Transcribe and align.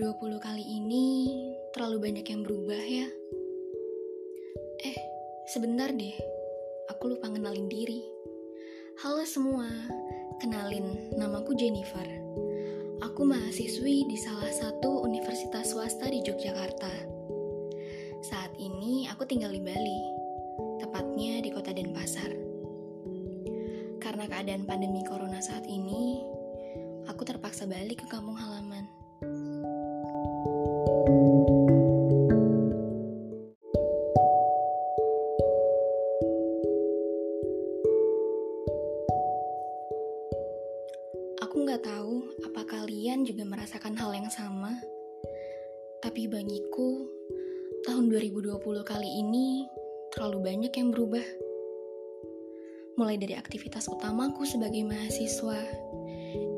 2020 0.00 0.40
kali 0.40 0.64
ini 0.64 1.28
terlalu 1.76 2.08
banyak 2.08 2.24
yang 2.24 2.40
berubah 2.40 2.82
ya. 2.88 3.04
Eh, 4.80 4.96
sebentar 5.44 5.92
deh. 5.92 6.16
Aku 6.88 7.12
lupa 7.12 7.28
ngenalin 7.28 7.68
diri. 7.68 8.00
Halo 9.04 9.28
semua, 9.28 9.68
kenalin 10.40 11.12
namaku 11.20 11.52
Jennifer. 11.52 12.08
Aku 13.04 13.28
mahasiswi 13.28 14.08
di 14.08 14.16
salah 14.16 14.48
satu 14.48 15.04
universitas 15.04 15.76
swasta 15.76 16.08
di 16.08 16.24
Yogyakarta. 16.24 16.92
Saat 18.24 18.56
ini 18.56 19.04
aku 19.04 19.28
tinggal 19.28 19.52
di 19.52 19.60
Bali, 19.60 20.00
tepatnya 20.80 21.44
di 21.44 21.52
kota 21.52 21.76
Denpasar. 21.76 22.32
Karena 24.00 24.24
keadaan 24.24 24.64
pandemi 24.64 25.04
corona 25.04 25.44
saat 25.44 25.68
ini, 25.68 26.24
aku 27.04 27.20
terpaksa 27.28 27.68
balik 27.68 28.00
ke 28.00 28.06
kampung 28.08 28.40
halaman. 28.40 28.69
Mulai 53.00 53.16
dari 53.16 53.32
aktivitas 53.32 53.88
utamaku 53.88 54.44
sebagai 54.44 54.84
mahasiswa, 54.84 55.56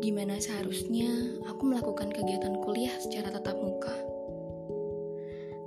di 0.03 0.11
mana 0.11 0.43
seharusnya 0.43 1.39
aku 1.47 1.71
melakukan 1.71 2.11
kegiatan 2.11 2.59
kuliah 2.67 2.91
secara 2.99 3.31
tatap 3.31 3.55
muka. 3.63 3.95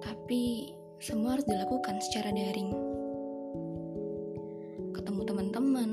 Tapi 0.04 0.76
semua 1.00 1.40
harus 1.40 1.48
dilakukan 1.48 2.04
secara 2.04 2.28
daring. 2.36 2.76
Ketemu 5.00 5.22
teman-teman, 5.24 5.92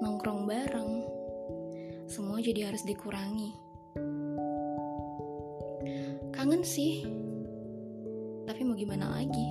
nongkrong 0.00 0.48
bareng, 0.48 1.04
semua 2.08 2.40
jadi 2.40 2.72
harus 2.72 2.80
dikurangi. 2.80 3.52
Kangen 6.32 6.64
sih, 6.64 7.04
tapi 8.48 8.64
mau 8.64 8.72
gimana 8.72 9.20
lagi? 9.20 9.48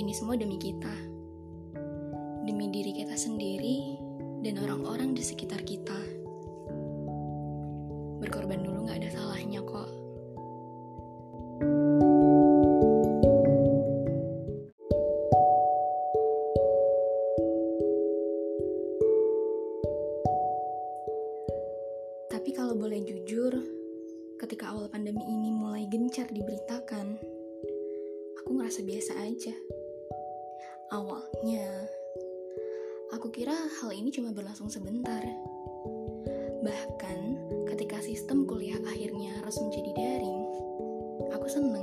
Ini 0.00 0.16
semua 0.16 0.32
demi 0.40 0.56
kita, 0.56 1.07
demi 2.48 2.72
diri 2.72 2.96
kita 2.96 3.12
sendiri 3.12 4.00
dan 4.40 4.56
orang-orang 4.64 5.12
di 5.12 5.20
sekitar 5.20 5.60
kita. 5.68 6.17
Aku 33.18 33.34
kira 33.34 33.50
hal 33.50 33.90
ini 33.90 34.14
cuma 34.14 34.30
berlangsung 34.30 34.70
sebentar. 34.70 35.18
Bahkan 36.62 37.18
ketika 37.66 37.98
sistem 37.98 38.46
kuliah 38.46 38.78
akhirnya 38.86 39.42
harus 39.42 39.58
menjadi 39.58 39.90
daring, 39.90 40.42
aku 41.34 41.50
seneng. 41.50 41.82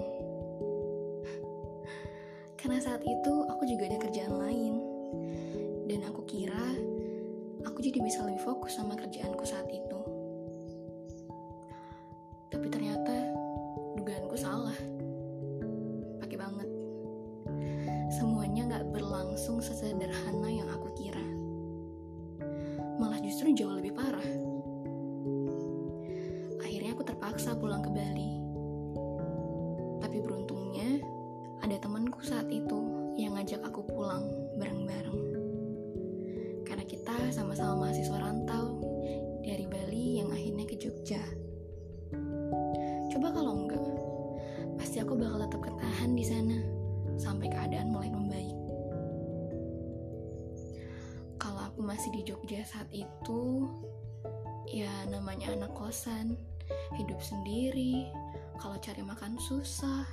Karena 2.55 2.79
saat 2.79 3.03
itu 3.03 3.33
aku 3.51 3.67
juga 3.67 3.83
ada 3.91 3.99
kerjaan 3.99 4.31
lain. 4.31 4.73
Dan 5.91 6.07
aku 6.07 6.23
kira 6.23 6.71
aku 7.67 7.83
jadi 7.83 7.99
bisa 7.99 8.23
lebih 8.23 8.39
fokus 8.39 8.79
sama 8.79 8.95
kerjaanku 8.95 9.43
saat 9.43 9.67
itu. 9.67 10.14
Justru 23.25 23.57
jauh 23.57 23.73
lebih 23.73 23.97
parah. 23.97 24.44
Ya 54.75 54.91
namanya 55.07 55.55
anak 55.55 55.71
kosan, 55.71 56.35
hidup 56.99 57.23
sendiri, 57.23 58.11
kalau 58.59 58.75
cari 58.83 58.99
makan 58.99 59.39
susah. 59.39 60.03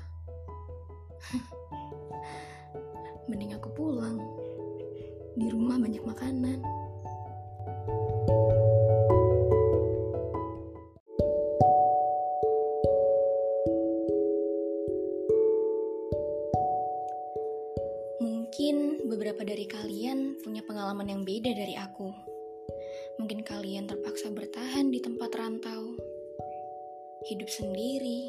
Mending 3.27 3.59
aku 3.59 3.75
pulang. 3.75 4.23
Di 5.35 5.51
rumah 5.51 5.83
banyak 5.83 6.07
makanan. 6.07 6.63
Di 24.93 25.01
tempat 25.01 25.33
rantau, 25.33 25.97
hidup 27.25 27.49
sendiri. 27.49 28.29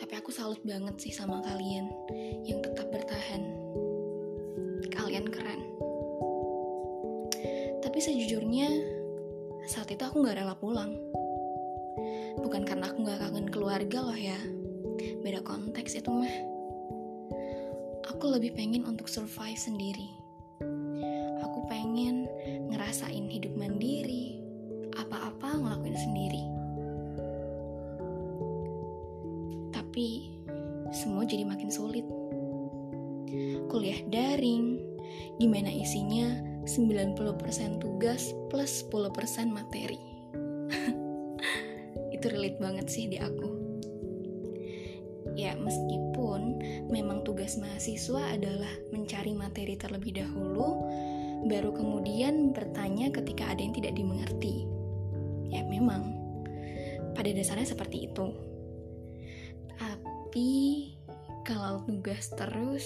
Tapi 0.00 0.16
aku 0.16 0.32
salut 0.32 0.64
banget 0.64 0.96
sih 0.96 1.12
sama 1.12 1.44
kalian 1.44 1.92
yang 2.48 2.64
tetap 2.64 2.88
bertahan. 2.88 3.52
Kalian 4.88 5.28
keren. 5.28 5.60
Tapi 7.84 7.98
sejujurnya, 8.00 8.72
saat 9.68 9.92
itu 9.92 10.00
aku 10.00 10.24
gak 10.24 10.40
rela 10.40 10.56
pulang. 10.56 10.96
Bukan 12.40 12.64
karena 12.64 12.88
aku 12.88 13.04
gak 13.04 13.20
kangen 13.20 13.52
keluarga 13.52 14.08
loh 14.08 14.16
ya. 14.16 14.40
Beda 15.20 15.44
konteks 15.44 16.00
itu 16.00 16.08
mah 16.08 16.32
aku 18.08 18.24
lebih 18.32 18.56
pengen 18.56 18.88
untuk 18.88 19.04
survive 19.04 19.60
sendiri. 19.60 20.16
Aku 21.44 21.68
pengen 21.68 22.24
ngerasain 22.72 23.28
hidup 23.28 23.52
mandiri, 23.52 24.37
Tapi 29.98 30.30
semua 30.94 31.26
jadi 31.26 31.42
makin 31.42 31.74
sulit. 31.74 32.06
Kuliah 33.66 33.98
daring, 34.06 34.78
gimana 35.42 35.74
isinya 35.74 36.38
90% 36.70 37.82
tugas 37.82 38.30
plus 38.46 38.86
10% 38.86 39.50
materi. 39.50 39.98
Itu 42.14 42.30
relate 42.30 42.62
banget 42.62 42.86
sih 42.86 43.10
di 43.10 43.18
aku. 43.18 43.50
Ya, 45.34 45.58
meskipun 45.58 46.62
memang 46.94 47.26
tugas 47.26 47.58
mahasiswa 47.58 48.38
adalah 48.38 48.70
mencari 48.94 49.34
materi 49.34 49.74
terlebih 49.74 50.22
dahulu, 50.22 50.78
baru 51.50 51.74
kemudian 51.74 52.54
bertanya 52.54 53.10
ketika 53.10 53.50
ada 53.50 53.66
yang 53.66 53.74
tidak 53.74 53.98
dimengerti. 53.98 54.62
Ya, 55.50 55.66
memang 55.66 56.14
pada 57.18 57.34
dasarnya 57.34 57.66
seperti 57.66 58.06
itu. 58.06 58.46
Tapi 60.28 60.92
kalau 61.40 61.88
tugas 61.88 62.28
terus, 62.36 62.84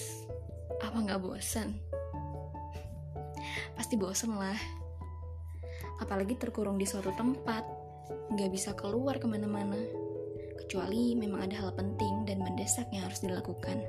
apa 0.79 0.95
nggak 0.95 1.19
bosan? 1.19 1.75
Pasti 3.75 3.99
bosan 3.99 4.39
lah. 4.39 4.55
Apalagi 5.99 6.39
terkurung 6.39 6.79
di 6.79 6.87
suatu 6.87 7.11
tempat, 7.19 7.67
nggak 8.31 8.47
bisa 8.47 8.71
keluar 8.79 9.19
ke 9.19 9.27
mana-mana 9.27 9.75
kecuali 10.55 11.19
memang 11.19 11.43
ada 11.43 11.67
hal 11.67 11.75
penting 11.75 12.23
dan 12.23 12.39
mendesak 12.39 12.87
yang 12.95 13.11
harus 13.11 13.19
dilakukan. 13.19 13.83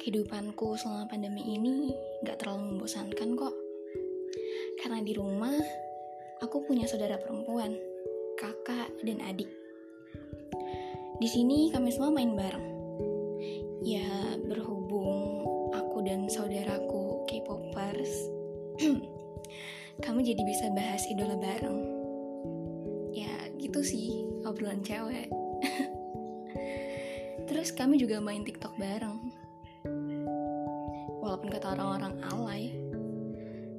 Kehidupanku 0.00 0.72
selama 0.80 1.04
pandemi 1.04 1.52
ini 1.52 1.92
gak 2.24 2.40
terlalu 2.40 2.72
membosankan 2.72 3.36
kok. 3.36 3.52
Karena 4.80 5.04
di 5.04 5.12
rumah, 5.12 5.52
aku 6.40 6.64
punya 6.64 6.88
saudara 6.88 7.20
perempuan, 7.20 7.76
kakak, 8.40 8.88
dan 9.04 9.20
adik. 9.20 9.52
Di 11.20 11.28
sini 11.28 11.68
kami 11.68 11.92
semua 11.92 12.08
main 12.08 12.32
bareng. 12.32 12.68
Ya, 13.84 14.40
berhubung 14.48 15.44
aku 15.76 16.00
dan 16.08 16.24
saudaraku 16.24 17.28
K-popers, 17.28 18.12
kami 20.08 20.24
jadi 20.24 20.40
bisa 20.40 20.72
bahas 20.72 21.04
idola 21.04 21.36
bareng. 21.36 21.78
Ya, 23.12 23.52
gitu 23.60 23.84
sih 23.84 24.24
obrolan 24.48 24.80
cewek. 24.80 25.28
Terus 27.58 27.74
kami 27.74 27.98
juga 27.98 28.22
main 28.22 28.46
TikTok 28.46 28.78
bareng. 28.78 29.18
Walaupun 31.18 31.50
kata 31.50 31.74
orang-orang 31.74 32.14
alay, 32.30 32.70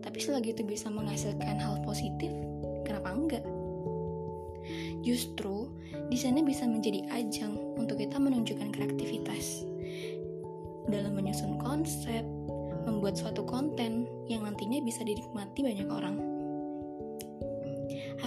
tapi 0.03 0.19
selagi 0.19 0.51
itu 0.51 0.67
bisa 0.67 0.91
menghasilkan 0.91 1.55
hal 1.63 1.79
positif, 1.87 2.27
kenapa 2.83 3.15
enggak? 3.15 3.45
Justru 4.99 5.71
di 6.11 6.19
sana 6.19 6.43
bisa 6.43 6.67
menjadi 6.67 7.07
ajang 7.07 7.55
untuk 7.79 8.03
kita 8.03 8.19
menunjukkan 8.19 8.67
kreativitas 8.67 9.63
dalam 10.91 11.15
menyusun 11.15 11.55
konsep, 11.63 12.27
membuat 12.83 13.15
suatu 13.15 13.47
konten 13.47 14.11
yang 14.27 14.43
nantinya 14.43 14.83
bisa 14.83 15.07
dinikmati 15.07 15.63
banyak 15.63 15.87
orang. 15.87 16.19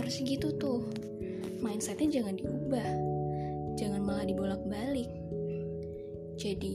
Harus 0.01 0.17
gitu 0.17 0.49
tuh, 0.57 0.89
mindsetnya 1.61 2.25
jangan 2.25 2.41
diubah, 2.41 2.93
jangan 3.77 4.01
malah 4.01 4.25
dibolak-balik 4.25 5.22
jadi, 6.43 6.75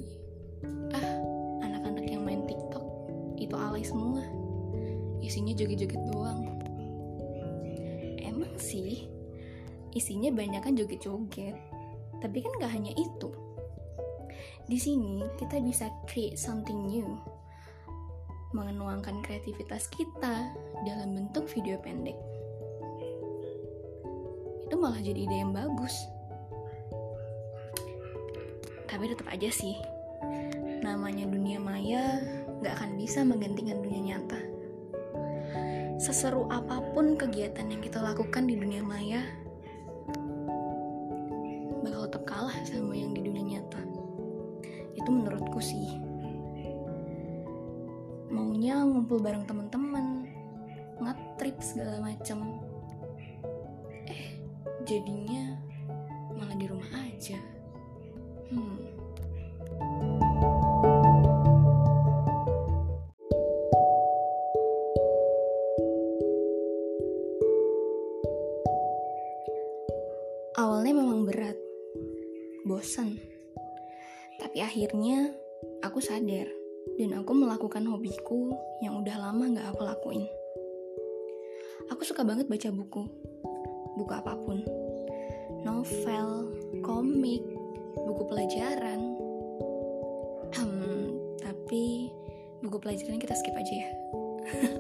ah, 0.96 1.12
anak-anak 1.60 2.08
yang 2.08 2.24
main 2.24 2.48
TikTok 2.48 2.88
itu 3.36 3.52
alay 3.52 3.84
semua. 3.84 4.24
Isinya 5.19 5.52
joget-joget 5.52 6.00
doang. 6.08 6.48
Emang 8.24 8.56
sih, 8.56 9.12
isinya 9.92 10.31
banyak 10.31 10.64
kan 10.64 10.72
joget-joget. 10.72 11.60
Tapi 12.24 12.38
kan 12.40 12.54
gak 12.64 12.72
hanya 12.72 12.96
itu. 12.96 13.28
Di 14.72 14.80
sini 14.80 15.28
kita 15.36 15.60
bisa 15.60 15.92
create 16.08 16.40
something 16.40 16.88
new. 16.88 17.19
Mengenuangkan 18.56 19.19
kreativitas 19.19 19.92
kita 19.92 20.48
dalam 20.88 21.12
bentuk 21.12 21.44
video 21.52 21.75
pendek. 21.84 22.16
Itu 24.64 24.80
malah 24.80 25.04
jadi 25.04 25.28
ide 25.28 25.44
yang 25.44 25.52
bagus 25.52 26.17
tapi 28.98 29.14
tetap 29.14 29.30
aja 29.30 29.54
sih. 29.54 29.78
Namanya 30.82 31.30
dunia 31.30 31.62
maya 31.62 32.18
gak 32.66 32.82
akan 32.82 32.98
bisa 32.98 33.22
menggantikan 33.22 33.78
dunia 33.78 34.02
nyata. 34.18 34.42
Seseru 36.02 36.50
apa 36.50 36.82
pun 36.98 37.14
kegiatan 37.14 37.70
yang 37.70 37.78
kita 37.78 38.02
lakukan 38.02 38.50
di 38.50 38.58
dunia 38.58 38.82
maya 38.82 39.22
bakal 41.86 42.10
tetap 42.10 42.24
kalah 42.26 42.58
sama 42.66 42.98
yang 42.98 43.14
di 43.14 43.22
dunia 43.22 43.62
nyata. 43.62 43.78
Itu 44.98 45.14
menurutku 45.14 45.62
sih. 45.62 46.02
Maunya 48.34 48.82
ngumpul 48.82 49.22
bareng 49.22 49.46
teman-teman 49.46 49.77
Awalnya 70.78 71.02
memang 71.02 71.26
berat, 71.26 71.58
bosan. 72.62 73.18
Tapi 74.38 74.62
akhirnya 74.62 75.34
aku 75.82 75.98
sadar 75.98 76.46
dan 77.02 77.18
aku 77.18 77.34
melakukan 77.34 77.82
hobiku 77.90 78.54
yang 78.86 79.02
udah 79.02 79.18
lama 79.18 79.58
gak 79.58 79.74
aku 79.74 79.82
lakuin. 79.82 80.30
Aku 81.90 82.06
suka 82.06 82.22
banget 82.22 82.46
baca 82.46 82.70
buku, 82.70 83.10
buku 83.98 84.14
apa 84.14 84.38
pun. 84.38 84.62
Novel, 85.66 86.54
komik, 86.86 87.42
buku 87.98 88.24
pelajaran. 88.30 89.02
Hmm, 90.54 91.18
tapi 91.42 92.14
buku 92.62 92.78
pelajaran 92.78 93.18
kita 93.18 93.34
skip 93.34 93.58
aja 93.58 93.74
ya. 93.82 93.90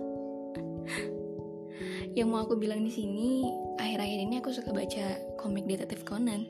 yang 2.21 2.29
mau 2.29 2.45
aku 2.45 2.53
bilang 2.53 2.85
di 2.85 2.93
sini 2.93 3.49
akhir-akhir 3.87 4.19
ini 4.19 4.35
aku 4.43 4.51
suka 4.51 4.75
baca 4.75 5.05
komik 5.39 5.63
detektif 5.63 6.03
Conan. 6.03 6.43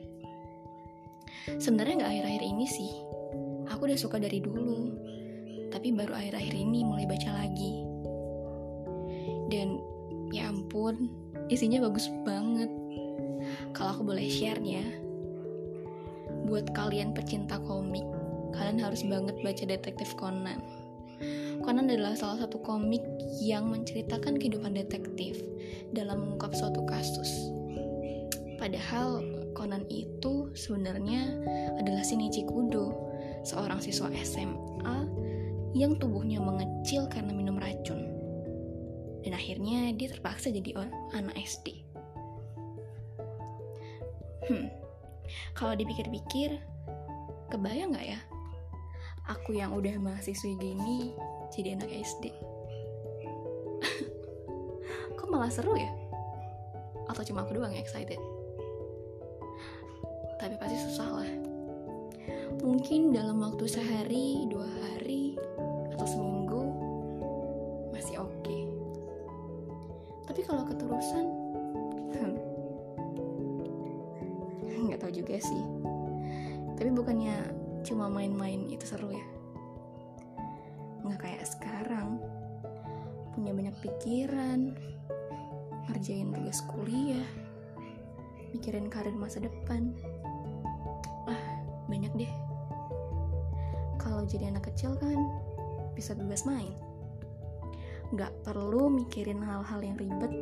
Sebenarnya 1.62 2.02
nggak 2.02 2.10
akhir-akhir 2.10 2.42
ini 2.42 2.66
sih. 2.66 2.92
Aku 3.70 3.86
udah 3.86 3.94
suka 3.94 4.18
dari 4.18 4.42
dulu. 4.42 4.90
Tapi 5.70 5.94
baru 5.94 6.18
akhir-akhir 6.18 6.50
ini 6.50 6.82
mulai 6.82 7.06
baca 7.06 7.30
lagi. 7.38 7.86
Dan 9.54 9.78
ya 10.34 10.50
ampun, 10.50 11.06
isinya 11.46 11.86
bagus 11.86 12.10
banget. 12.26 12.74
Kalau 13.70 13.94
aku 13.94 14.02
boleh 14.02 14.26
share 14.26 14.58
ya. 14.58 14.82
Buat 16.50 16.74
kalian 16.74 17.14
pecinta 17.14 17.62
komik, 17.62 18.04
kalian 18.50 18.82
harus 18.82 19.06
banget 19.06 19.38
baca 19.46 19.62
detektif 19.62 20.10
Conan. 20.18 20.58
Conan 21.68 21.84
adalah 21.84 22.16
salah 22.16 22.40
satu 22.40 22.64
komik 22.64 23.04
yang 23.44 23.68
menceritakan 23.68 24.40
kehidupan 24.40 24.72
detektif 24.72 25.36
dalam 25.92 26.24
mengungkap 26.24 26.56
suatu 26.56 26.80
kasus. 26.88 27.28
Padahal 28.56 29.20
Conan 29.52 29.84
itu 29.92 30.48
sebenarnya 30.56 31.28
adalah 31.76 32.00
Shinichi 32.00 32.48
Kudo, 32.48 32.96
seorang 33.44 33.84
siswa 33.84 34.08
SMA 34.24 35.12
yang 35.76 36.00
tubuhnya 36.00 36.40
mengecil 36.40 37.04
karena 37.12 37.36
minum 37.36 37.60
racun. 37.60 38.00
Dan 39.20 39.36
akhirnya 39.36 39.92
dia 39.92 40.08
terpaksa 40.08 40.48
jadi 40.48 40.72
anak 41.12 41.36
SD. 41.36 41.84
Hmm, 44.48 44.72
kalau 45.52 45.76
dipikir-pikir, 45.76 46.64
kebayang 47.52 47.92
nggak 47.92 48.16
ya? 48.16 48.20
Aku 49.36 49.52
yang 49.52 49.76
udah 49.76 50.00
mahasiswi 50.00 50.56
gini 50.56 51.12
jadi 51.52 51.74
anak 51.76 51.90
SD. 51.90 52.30
Kok 55.18 55.28
malah 55.30 55.50
seru 55.50 55.74
ya? 55.74 55.90
Atau 57.08 57.24
cuma 57.24 57.44
aku 57.44 57.56
doang 57.56 57.72
yang 57.72 57.82
excited? 57.82 58.20
Tapi 60.38 60.54
pasti 60.60 60.76
susah 60.78 61.08
lah. 61.08 61.30
Mungkin 62.62 63.10
dalam 63.14 63.40
waktu 63.42 63.64
sehari, 63.66 64.46
dua 64.50 64.66
hari, 64.66 65.34
atau 65.94 66.06
seminggu 66.06 66.62
masih 67.90 68.22
oke. 68.22 68.30
Okay. 68.44 68.62
Tapi 70.28 70.40
kalau 70.46 70.62
keterusan, 70.68 71.26
hmm, 72.14 72.34
nggak 74.86 75.00
tahu 75.00 75.10
juga 75.10 75.40
sih. 75.40 75.62
Tapi 76.78 76.90
bukannya 76.94 77.34
cuma 77.82 78.06
main-main 78.06 78.70
itu 78.70 78.86
seru 78.86 79.10
ya? 79.10 79.37
Kayak 81.18 81.44
sekarang. 81.44 82.22
Punya 83.34 83.54
banyak 83.54 83.76
pikiran 83.82 84.74
ngerjain 85.88 86.30
tugas 86.34 86.60
kuliah 86.68 87.26
mikirin 88.52 88.88
karir 88.88 89.12
masa 89.12 89.44
depan. 89.44 89.92
Ah 91.28 91.44
banyak 91.90 92.12
deh. 92.16 92.32
Kalau 94.00 94.24
jadi 94.24 94.48
anak 94.52 94.72
kecil 94.72 94.96
kan 94.96 95.18
bisa 95.92 96.16
bebas 96.16 96.48
main. 96.48 96.72
Nggak 98.14 98.32
perlu 98.46 98.88
mikirin 98.88 99.44
hal-hal 99.44 99.80
yang 99.84 99.96
ribet 100.00 100.32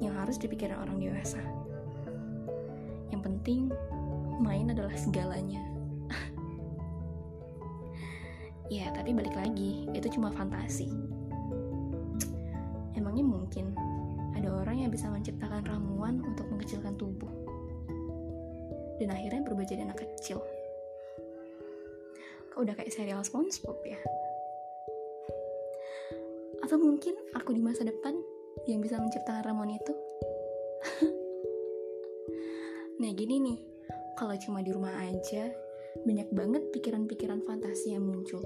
yang 0.00 0.16
harus 0.16 0.40
dipikirin 0.40 0.76
orang 0.76 0.96
dewasa. 0.96 1.40
Yang 3.12 3.22
penting 3.22 3.60
main 4.40 4.72
adalah 4.72 4.96
segalanya 4.96 5.75
Ya, 8.66 8.90
tapi 8.90 9.14
balik 9.14 9.38
lagi, 9.38 9.86
itu 9.94 10.18
cuma 10.18 10.34
fantasi. 10.34 10.90
Emangnya 12.98 13.22
mungkin 13.22 13.70
ada 14.34 14.50
orang 14.50 14.82
yang 14.82 14.90
bisa 14.90 15.06
menciptakan 15.06 15.62
ramuan 15.70 16.18
untuk 16.26 16.50
mengecilkan 16.50 16.98
tubuh. 16.98 17.30
Dan 18.98 19.14
akhirnya 19.14 19.46
berubah 19.46 19.62
jadi 19.70 19.86
anak 19.86 20.02
kecil. 20.02 20.42
Kau 22.50 22.66
udah 22.66 22.74
kayak 22.74 22.90
serial 22.90 23.22
SpongeBob 23.22 23.78
ya? 23.86 24.00
Atau 26.66 26.82
mungkin 26.82 27.14
aku 27.38 27.54
di 27.54 27.62
masa 27.62 27.86
depan 27.86 28.18
yang 28.66 28.82
bisa 28.82 28.98
menciptakan 28.98 29.46
ramuan 29.46 29.78
itu? 29.78 29.92
nah 33.00 33.14
gini 33.14 33.36
nih, 33.38 33.58
kalau 34.18 34.34
cuma 34.42 34.58
di 34.64 34.74
rumah 34.74 34.96
aja, 35.06 35.52
banyak 36.06 36.30
banget 36.30 36.62
pikiran-pikiran 36.70 37.42
fantasi 37.42 37.98
yang 37.98 38.06
muncul. 38.06 38.38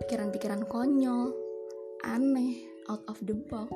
pikiran-pikiran 0.00 0.64
konyol, 0.64 1.30
aneh, 2.02 2.64
out 2.88 3.04
of 3.06 3.20
the 3.28 3.36
box. 3.36 3.70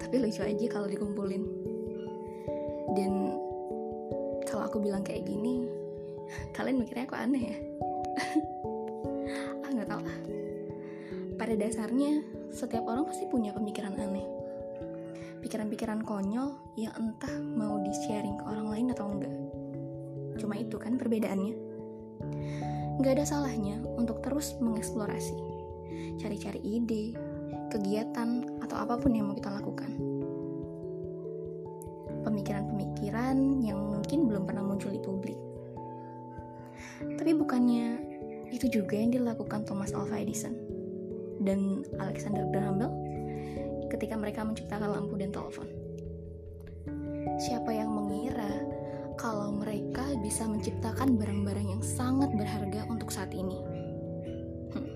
Tapi 0.00 0.16
lucu 0.18 0.40
aja 0.40 0.66
kalau 0.72 0.88
dikumpulin. 0.88 1.44
Dan 2.96 3.36
kalau 4.48 4.64
aku 4.64 4.80
bilang 4.80 5.04
kayak 5.04 5.28
gini, 5.28 5.68
kalian 6.56 6.80
mikirnya 6.80 7.04
aku 7.04 7.20
aneh 7.20 7.42
ya? 7.52 7.56
ah 9.68 9.70
nggak 9.70 9.88
tahu 9.92 10.02
lah. 10.02 10.18
Pada 11.36 11.54
dasarnya, 11.54 12.24
setiap 12.48 12.88
orang 12.88 13.04
pasti 13.04 13.28
punya 13.28 13.52
pemikiran 13.52 13.92
aneh. 14.00 14.24
Pikiran-pikiran 15.44 16.00
konyol 16.00 16.56
yang 16.80 16.96
entah 16.96 17.36
mau 17.44 17.76
di-sharing 17.84 18.40
ke 18.40 18.44
orang 18.48 18.72
lain 18.72 18.88
atau 18.96 19.04
enggak. 19.12 19.43
Cuma 20.44 20.60
itu 20.60 20.76
kan 20.76 21.00
perbedaannya. 21.00 21.56
Nggak 23.00 23.12
ada 23.16 23.24
salahnya 23.24 23.80
untuk 23.96 24.20
terus 24.20 24.52
mengeksplorasi, 24.60 25.40
cari-cari 26.20 26.60
ide, 26.60 27.16
kegiatan, 27.72 28.60
atau 28.60 28.76
apa 28.76 29.00
pun 29.00 29.16
yang 29.16 29.32
mau 29.32 29.36
kita 29.40 29.48
lakukan. 29.48 29.88
Pemikiran-pemikiran 32.28 33.64
yang 33.64 33.80
mungkin 33.80 34.28
belum 34.28 34.44
pernah 34.44 34.60
muncul 34.60 34.92
di 34.92 35.00
publik. 35.00 35.40
Tapi 37.16 37.32
bukannya 37.32 38.04
itu 38.52 38.68
juga 38.68 39.00
yang 39.00 39.16
dilakukan 39.16 39.64
Thomas 39.64 39.96
Alva 39.96 40.20
Edison 40.20 40.52
dan 41.40 41.88
Alexander 41.96 42.44
Graham 42.52 42.84
Bell 42.84 42.92
ketika 43.88 44.12
mereka 44.20 44.44
menciptakan 44.44 44.92
lampu 44.92 45.16
dan 45.16 45.32
telepon. 45.32 45.66
Siapa 47.40 47.72
yang 47.72 47.90
mengira 47.90 48.53
mereka 49.54 50.02
bisa 50.18 50.44
menciptakan 50.44 51.14
barang-barang 51.14 51.78
yang 51.78 51.82
sangat 51.82 52.34
berharga 52.34 52.84
untuk 52.90 53.14
saat 53.14 53.30
ini? 53.30 53.58
Hmm, 54.74 54.90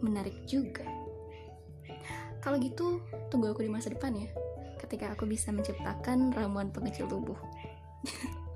menarik 0.00 0.34
juga. 0.48 0.88
Kalau 2.40 2.56
gitu, 2.58 3.04
tunggu 3.28 3.52
aku 3.52 3.62
di 3.62 3.70
masa 3.70 3.92
depan 3.92 4.16
ya, 4.16 4.32
ketika 4.80 5.12
aku 5.12 5.28
bisa 5.28 5.52
menciptakan 5.52 6.32
ramuan 6.32 6.72
pengecil 6.72 7.04
tubuh. 7.04 7.36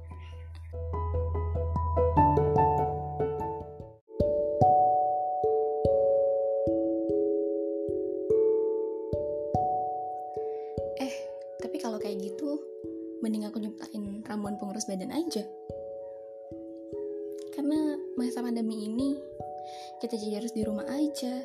aja 21.13 21.45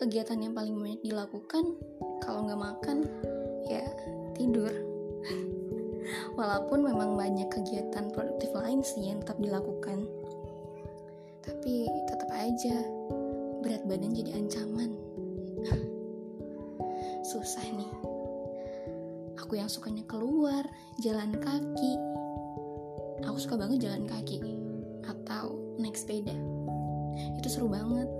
kegiatan 0.00 0.40
yang 0.40 0.56
paling 0.56 0.72
banyak 0.72 1.04
dilakukan 1.04 1.76
kalau 2.24 2.48
nggak 2.48 2.56
makan 2.56 3.04
ya 3.68 3.84
tidur 4.32 4.72
walaupun 6.40 6.88
memang 6.88 7.12
banyak 7.12 7.44
kegiatan 7.52 8.08
produktif 8.08 8.48
lain 8.56 8.80
sih 8.80 9.12
yang 9.12 9.20
tetap 9.20 9.36
dilakukan 9.36 10.08
tapi 11.44 11.92
tetap 12.08 12.32
aja 12.32 12.80
berat 13.60 13.84
badan 13.84 14.16
jadi 14.16 14.40
ancaman 14.40 14.96
susah 17.36 17.68
nih 17.76 17.92
aku 19.36 19.58
yang 19.58 19.66
sukanya 19.66 20.06
keluar, 20.06 20.62
jalan 21.02 21.34
kaki. 21.34 21.98
Aku 23.26 23.34
suka 23.34 23.58
banget 23.58 23.82
jalan 23.82 24.06
kaki 24.06 24.38
atau 25.02 25.58
naik 25.74 25.98
sepeda. 25.98 26.30
Itu 27.34 27.50
seru 27.50 27.66
banget. 27.66 28.19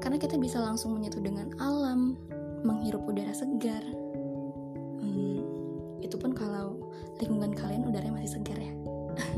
Karena 0.00 0.16
kita 0.16 0.40
bisa 0.40 0.58
langsung 0.58 0.96
menyatu 0.96 1.20
dengan 1.20 1.52
alam, 1.60 2.16
menghirup 2.64 3.04
udara 3.04 3.36
segar. 3.36 3.84
Hmm, 5.00 5.44
itu 6.00 6.16
pun 6.16 6.32
kalau 6.32 6.80
lingkungan 7.20 7.52
kalian 7.52 7.84
udaranya 7.84 8.16
masih 8.16 8.40
segar 8.40 8.56
ya. 8.56 8.72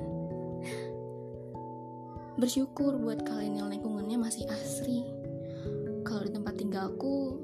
Bersyukur 2.41 2.97
buat 3.03 3.27
kalian 3.27 3.59
yang 3.59 3.69
lingkungannya 3.69 4.23
masih 4.23 4.47
asri. 4.49 5.03
Kalau 6.07 6.23
di 6.23 6.31
tempat 6.31 6.55
tinggalku, 6.55 7.43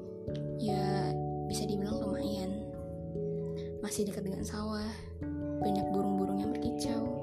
ya 0.59 1.11
bisa 1.47 1.67
dibilang 1.67 1.99
lumayan 1.99 2.69
masih 3.79 4.05
dekat 4.05 4.27
dengan 4.27 4.43
sawah, 4.45 4.91
banyak 5.59 5.85
burung-burung 5.91 6.39
yang 6.39 6.51
berkicau. 6.53 7.18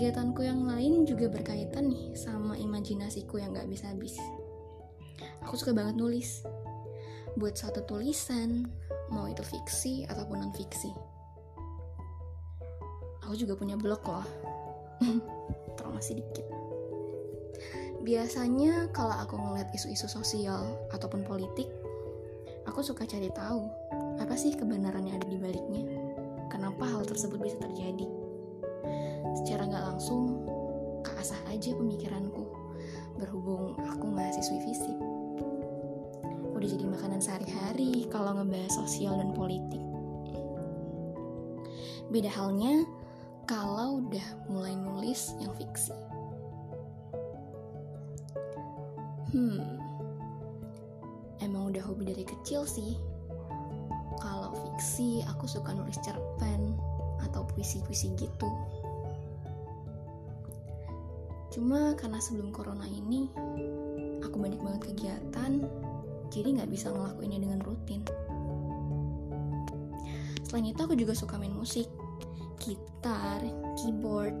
Kegiatanku 0.00 0.40
yang 0.40 0.64
lain 0.64 1.04
juga 1.04 1.28
berkaitan 1.28 1.92
nih 1.92 2.16
sama 2.16 2.56
imajinasiku 2.56 3.36
yang 3.36 3.52
gak 3.52 3.68
bisa 3.68 3.92
habis. 3.92 4.16
Aku 5.44 5.60
suka 5.60 5.76
banget 5.76 6.00
nulis. 6.00 6.40
Buat 7.36 7.60
satu 7.60 7.84
tulisan, 7.84 8.64
mau 9.12 9.28
itu 9.28 9.44
fiksi 9.44 10.08
ataupun 10.08 10.40
non-fiksi. 10.40 10.88
Aku 13.28 13.36
juga 13.36 13.52
punya 13.60 13.76
blog 13.76 14.00
loh. 14.08 14.24
masih 15.92 16.24
dikit. 16.24 16.48
Biasanya 18.00 18.88
kalau 18.96 19.20
aku 19.20 19.36
ngeliat 19.36 19.68
isu-isu 19.76 20.08
sosial 20.08 20.80
ataupun 20.96 21.28
politik, 21.28 21.68
Aku 22.72 22.80
suka 22.80 23.04
cari 23.04 23.28
tahu, 23.36 23.68
apa 24.16 24.32
sih 24.36 24.56
kebenaran 24.56 25.04
yang 25.04 25.20
ada 25.20 25.28
di 25.28 25.36
baliknya? 25.36 25.84
Kenapa 26.48 26.88
hal 26.88 27.04
tersebut 27.04 27.40
bisa 27.40 27.60
terjadi? 27.60 28.19
Secara 29.38 29.70
nggak 29.70 29.84
langsung, 29.94 30.42
keasah 31.06 31.38
aja 31.46 31.70
pemikiranku, 31.76 32.50
berhubung 33.14 33.78
aku 33.78 34.06
mahasiswi 34.10 34.58
fisik. 34.66 34.98
Udah 36.50 36.68
jadi 36.68 36.84
makanan 36.88 37.20
sehari-hari 37.22 38.10
kalau 38.10 38.36
ngebahas 38.36 38.74
sosial 38.74 39.16
dan 39.16 39.30
politik. 39.32 39.80
Beda 42.10 42.26
halnya 42.34 42.82
kalau 43.46 44.02
udah 44.02 44.26
mulai 44.50 44.74
nulis 44.74 45.38
yang 45.38 45.54
fiksi. 45.54 45.94
Hmm, 49.30 49.78
emang 51.38 51.70
udah 51.70 51.82
hobi 51.86 52.10
dari 52.10 52.26
kecil 52.26 52.66
sih 52.66 52.98
kalau 54.18 54.50
fiksi 54.52 55.22
aku 55.30 55.46
suka 55.46 55.70
nulis 55.70 55.96
cerpen 56.02 56.74
atau 57.22 57.46
puisi-puisi 57.46 58.10
gitu 58.18 58.48
cuma 61.50 61.98
karena 61.98 62.22
sebelum 62.22 62.54
corona 62.54 62.86
ini 62.86 63.26
aku 64.22 64.38
banyak 64.38 64.62
banget 64.62 64.82
kegiatan 64.94 65.66
jadi 66.30 66.48
nggak 66.62 66.70
bisa 66.70 66.94
ngelakuinnya 66.94 67.42
dengan 67.42 67.60
rutin. 67.66 68.06
Selain 70.46 70.66
itu 70.66 70.80
aku 70.82 70.94
juga 70.94 71.14
suka 71.14 71.38
main 71.38 71.54
musik 71.54 71.90
gitar, 72.62 73.42
keyboard. 73.78 74.34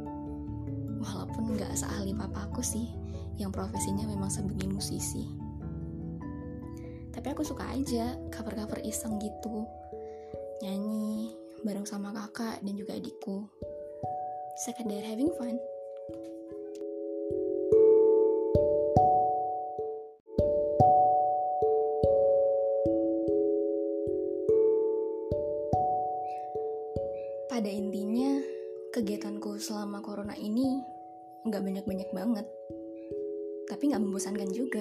Walaupun 1.02 1.58
nggak 1.58 1.74
seahli 1.74 2.14
papaku 2.14 2.62
sih 2.62 2.86
yang 3.38 3.50
profesinya 3.50 4.06
memang 4.06 4.30
sebagai 4.30 4.70
musisi. 4.70 5.26
Tapi 7.10 7.26
aku 7.30 7.42
suka 7.42 7.66
aja 7.74 8.14
cover-cover 8.30 8.78
iseng 8.86 9.18
gitu. 9.18 9.66
Nyanyi 10.62 11.34
bareng 11.66 11.88
sama 11.88 12.14
kakak 12.14 12.62
dan 12.62 12.74
juga 12.78 12.94
adikku. 12.94 13.48
Sekedar 14.60 15.02
having 15.02 15.32
fun 15.40 15.56
pada 27.60 27.76
intinya 27.76 28.40
kegiatanku 28.88 29.60
selama 29.60 30.00
corona 30.00 30.32
ini 30.32 30.80
nggak 31.44 31.60
banyak-banyak 31.60 32.08
banget 32.08 32.48
tapi 33.68 33.92
nggak 33.92 34.00
membosankan 34.00 34.48
juga 34.48 34.80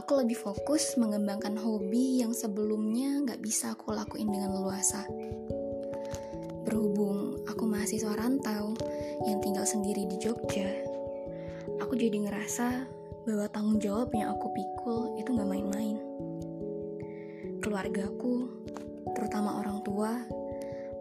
aku 0.00 0.24
lebih 0.24 0.32
fokus 0.32 0.96
mengembangkan 0.96 1.60
hobi 1.60 2.24
yang 2.24 2.32
sebelumnya 2.32 3.20
nggak 3.20 3.44
bisa 3.44 3.76
aku 3.76 3.92
lakuin 3.92 4.32
dengan 4.32 4.56
leluasa. 4.56 5.04
Berhubung 6.64 7.44
aku 7.44 7.68
mahasiswa 7.68 8.16
rantau 8.16 8.72
yang 9.28 9.36
tinggal 9.44 9.68
sendiri 9.68 10.08
di 10.08 10.16
Jogja, 10.16 10.72
aku 11.84 12.00
jadi 12.00 12.16
ngerasa 12.16 12.88
bahwa 13.28 13.44
tanggung 13.52 13.76
jawab 13.76 14.08
yang 14.16 14.32
aku 14.32 14.56
pikul 14.56 15.20
itu 15.20 15.36
nggak 15.36 15.52
main-main. 15.52 16.00
Keluargaku, 17.60 18.48
terutama 19.12 19.60
orang 19.60 19.84
tua, 19.84 20.16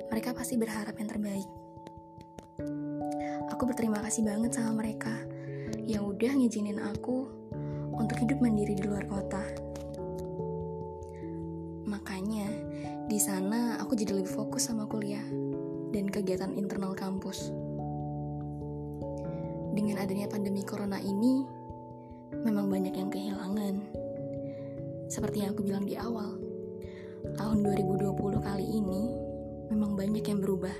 mereka 0.09 0.35
pasti 0.35 0.55
berharap 0.59 0.95
yang 0.97 1.09
terbaik. 1.09 1.49
Aku 3.55 3.63
berterima 3.63 4.03
kasih 4.03 4.27
banget 4.27 4.57
sama 4.57 4.83
mereka 4.83 5.13
yang 5.85 6.05
udah 6.09 6.31
ngizinin 6.33 6.81
aku 6.81 7.29
untuk 7.95 8.19
hidup 8.19 8.41
mandiri 8.43 8.75
di 8.75 8.83
luar 8.83 9.07
kota. 9.07 9.41
Makanya, 11.85 12.49
di 13.05 13.21
sana 13.21 13.79
aku 13.79 13.95
jadi 13.95 14.17
lebih 14.17 14.33
fokus 14.33 14.67
sama 14.67 14.89
kuliah 14.89 15.23
dan 15.93 16.09
kegiatan 16.09 16.51
internal 16.53 16.93
kampus. 16.97 17.53
dengan 19.75 19.99
adanya 19.99 20.31
pandemi 20.31 20.63
corona 20.63 21.03
ini, 21.03 21.43
memang 22.31 22.71
banyak 22.71 22.95
yang 22.95 23.11
kehilangan. 23.11 23.75
Seperti 25.11 25.43
yang 25.43 25.51
aku 25.51 25.67
bilang 25.67 25.83
di 25.83 25.99
awal, 25.99 26.39
tahun 27.35 27.59
2020 27.59 28.39
kali 28.39 28.63
ini 28.63 29.24
memang 29.69 29.97
banyak 29.97 30.25
yang 30.25 30.39
berubah. 30.41 30.75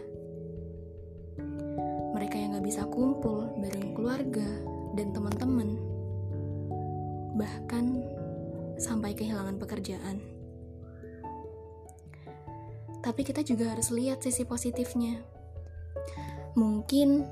Mereka 2.15 2.36
yang 2.39 2.56
gak 2.56 2.65
bisa 2.65 2.88
kumpul 2.88 3.51
bareng 3.60 3.92
keluarga 3.98 4.48
dan 4.96 5.12
teman-teman, 5.12 5.75
bahkan 7.36 8.00
sampai 8.80 9.12
kehilangan 9.15 9.60
pekerjaan. 9.60 10.24
Tapi 13.04 13.22
kita 13.22 13.46
juga 13.46 13.75
harus 13.75 13.94
lihat 13.94 14.25
sisi 14.25 14.48
positifnya. 14.48 15.22
Mungkin 16.56 17.27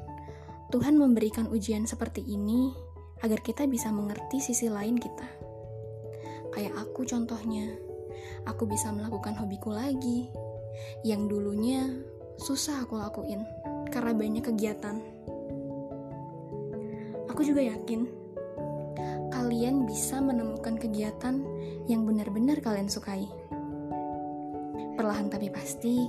Tuhan 0.70 1.00
memberikan 1.00 1.50
ujian 1.50 1.88
seperti 1.88 2.22
ini 2.22 2.76
agar 3.24 3.40
kita 3.40 3.64
bisa 3.66 3.90
mengerti 3.90 4.44
sisi 4.44 4.68
lain 4.68 5.00
kita. 5.00 5.30
Kayak 6.54 6.76
aku 6.78 7.08
contohnya, 7.08 7.72
aku 8.46 8.68
bisa 8.70 8.92
melakukan 8.94 9.34
hobiku 9.40 9.74
lagi, 9.74 10.30
yang 11.06 11.30
dulunya 11.30 11.88
susah 12.38 12.84
aku 12.86 12.98
lakuin 12.98 13.46
karena 13.94 14.12
banyak 14.16 14.44
kegiatan. 14.44 14.98
Aku 17.30 17.42
juga 17.42 17.66
yakin 17.66 18.24
kalian 19.34 19.84
bisa 19.90 20.22
menemukan 20.22 20.78
kegiatan 20.78 21.42
yang 21.90 22.06
benar-benar 22.08 22.62
kalian 22.64 22.88
sukai. 22.88 23.28
Perlahan 24.94 25.28
tapi 25.28 25.50
pasti, 25.50 26.08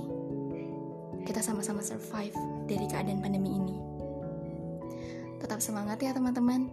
kita 1.25 1.41
sama-sama 1.41 1.81
survive 1.81 2.37
dari 2.69 2.85
keadaan 2.85 3.19
pandemi 3.19 3.57
ini. 3.57 3.75
Tetap 5.41 5.59
semangat 5.59 5.99
ya 5.99 6.13
teman-teman. 6.13 6.69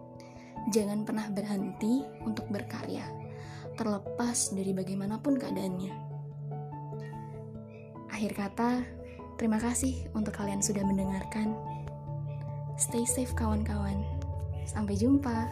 Jangan 0.70 1.02
pernah 1.02 1.26
berhenti 1.32 2.06
untuk 2.22 2.46
berkarya, 2.46 3.02
terlepas 3.74 4.54
dari 4.54 4.70
bagaimanapun 4.70 5.40
keadaannya. 5.40 6.11
Akhir 8.22 8.38
kata, 8.38 8.86
terima 9.34 9.58
kasih 9.58 10.06
untuk 10.14 10.38
kalian 10.38 10.62
sudah 10.62 10.86
mendengarkan. 10.86 11.58
Stay 12.78 13.02
safe 13.02 13.34
kawan-kawan. 13.34 13.98
Sampai 14.62 14.94
jumpa. 14.94 15.50